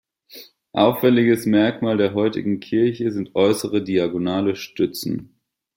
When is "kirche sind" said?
2.59-3.35